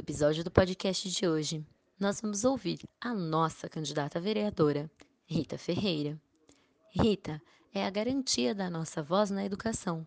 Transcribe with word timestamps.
episódio 0.00 0.42
do 0.42 0.50
podcast 0.50 1.10
de 1.10 1.28
hoje, 1.28 1.62
nós 1.98 2.22
vamos 2.22 2.42
ouvir 2.42 2.80
a 2.98 3.12
nossa 3.12 3.68
candidata 3.68 4.18
vereadora, 4.18 4.90
Rita 5.26 5.58
Ferreira. 5.58 6.18
Rita 6.90 7.40
é 7.70 7.84
a 7.84 7.90
garantia 7.90 8.54
da 8.54 8.70
nossa 8.70 9.02
voz 9.02 9.30
na 9.30 9.44
educação. 9.44 10.06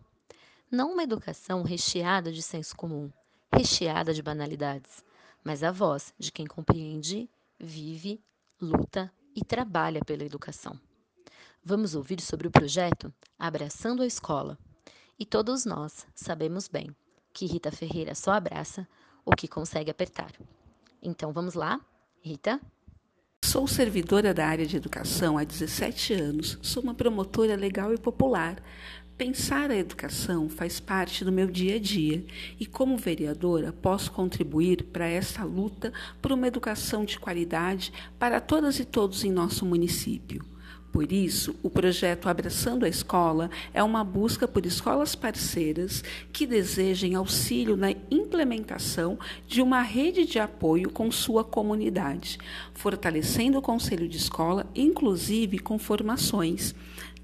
Não 0.68 0.92
uma 0.92 1.04
educação 1.04 1.62
recheada 1.62 2.32
de 2.32 2.42
senso 2.42 2.74
comum, 2.74 3.08
recheada 3.54 4.12
de 4.12 4.20
banalidades, 4.20 5.04
mas 5.44 5.62
a 5.62 5.70
voz 5.70 6.12
de 6.18 6.32
quem 6.32 6.44
compreende, 6.44 7.30
vive, 7.56 8.20
luta 8.60 9.12
e 9.32 9.44
trabalha 9.44 10.04
pela 10.04 10.24
educação. 10.24 10.76
Vamos 11.62 11.94
ouvir 11.94 12.20
sobre 12.20 12.48
o 12.48 12.50
projeto 12.50 13.14
Abraçando 13.38 14.02
a 14.02 14.06
Escola. 14.06 14.58
E 15.16 15.24
todos 15.24 15.64
nós 15.64 16.04
sabemos 16.16 16.66
bem 16.66 16.94
que 17.32 17.46
Rita 17.46 17.70
Ferreira 17.70 18.16
só 18.16 18.32
abraça 18.32 18.88
o 19.24 19.32
que 19.32 19.48
consegue 19.48 19.90
apertar. 19.90 20.32
Então 21.02 21.32
vamos 21.32 21.54
lá, 21.54 21.80
Rita? 22.20 22.60
Sou 23.44 23.66
servidora 23.68 24.32
da 24.32 24.46
área 24.46 24.66
de 24.66 24.76
educação 24.76 25.36
há 25.36 25.44
17 25.44 26.14
anos, 26.14 26.58
sou 26.62 26.82
uma 26.82 26.94
promotora 26.94 27.54
legal 27.54 27.92
e 27.92 27.98
popular. 27.98 28.56
Pensar 29.16 29.70
a 29.70 29.76
educação 29.76 30.48
faz 30.48 30.80
parte 30.80 31.24
do 31.24 31.30
meu 31.30 31.46
dia 31.46 31.76
a 31.76 31.78
dia 31.78 32.24
e, 32.58 32.66
como 32.66 32.96
vereadora, 32.96 33.72
posso 33.72 34.10
contribuir 34.10 34.84
para 34.86 35.06
esta 35.06 35.44
luta 35.44 35.92
por 36.20 36.32
uma 36.32 36.48
educação 36.48 37.04
de 37.04 37.18
qualidade 37.18 37.92
para 38.18 38.40
todas 38.40 38.80
e 38.80 38.84
todos 38.84 39.22
em 39.22 39.30
nosso 39.30 39.64
município. 39.64 40.53
Por 40.94 41.10
isso, 41.10 41.56
o 41.60 41.68
projeto 41.68 42.28
Abraçando 42.28 42.84
a 42.84 42.88
Escola 42.88 43.50
é 43.72 43.82
uma 43.82 44.04
busca 44.04 44.46
por 44.46 44.64
escolas 44.64 45.16
parceiras 45.16 46.04
que 46.32 46.46
desejem 46.46 47.16
auxílio 47.16 47.76
na 47.76 47.90
implementação 48.12 49.18
de 49.44 49.60
uma 49.60 49.82
rede 49.82 50.24
de 50.24 50.38
apoio 50.38 50.88
com 50.88 51.10
sua 51.10 51.42
comunidade, 51.42 52.38
fortalecendo 52.74 53.58
o 53.58 53.62
conselho 53.62 54.08
de 54.08 54.18
escola, 54.18 54.70
inclusive 54.72 55.58
com 55.58 55.80
formações 55.80 56.76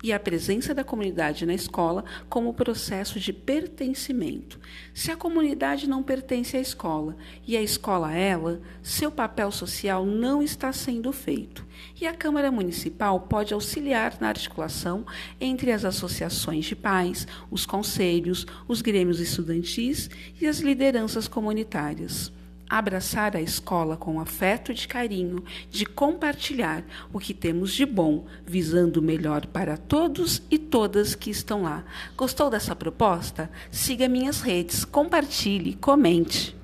e 0.02 0.12
a 0.12 0.20
presença 0.20 0.74
da 0.74 0.82
comunidade 0.82 1.44
na 1.44 1.54
escola 1.54 2.04
como 2.28 2.54
processo 2.54 3.20
de 3.20 3.32
pertencimento. 3.32 4.58
Se 4.94 5.10
a 5.10 5.16
comunidade 5.16 5.88
não 5.88 6.02
pertence 6.02 6.56
à 6.56 6.60
escola 6.60 7.16
e 7.46 7.56
a 7.56 7.62
escola 7.62 8.08
a 8.08 8.14
ela, 8.14 8.60
seu 8.82 9.10
papel 9.10 9.50
social 9.50 10.04
não 10.06 10.42
está 10.42 10.72
sendo 10.72 11.12
feito. 11.12 11.66
E 12.00 12.06
a 12.06 12.14
Câmara 12.14 12.50
Municipal 12.50 13.20
pode 13.20 13.52
auxiliar 13.52 14.16
na 14.20 14.28
articulação 14.28 15.04
entre 15.40 15.72
as 15.72 15.84
associações 15.84 16.64
de 16.64 16.76
pais, 16.76 17.26
os 17.50 17.66
conselhos, 17.66 18.46
os 18.66 18.82
grêmios 18.82 19.20
estudantis 19.20 20.08
e 20.40 20.46
as 20.46 20.60
lideranças 20.60 21.28
comunitárias 21.28 22.32
abraçar 22.70 23.36
a 23.36 23.42
escola 23.42 23.96
com 23.96 24.20
afeto 24.20 24.72
de 24.72 24.86
carinho, 24.86 25.44
de 25.68 25.84
compartilhar 25.84 26.84
o 27.12 27.18
que 27.18 27.34
temos 27.34 27.74
de 27.74 27.84
bom, 27.84 28.24
visando 28.46 29.00
o 29.00 29.02
melhor 29.02 29.46
para 29.46 29.76
todos 29.76 30.40
e 30.48 30.56
todas 30.56 31.16
que 31.16 31.30
estão 31.30 31.64
lá. 31.64 31.84
Gostou 32.16 32.48
dessa 32.48 32.76
proposta? 32.76 33.50
Siga 33.72 34.08
minhas 34.08 34.40
redes, 34.40 34.84
compartilhe, 34.84 35.74
comente. 35.74 36.59